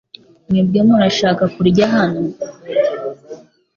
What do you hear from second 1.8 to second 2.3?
hano?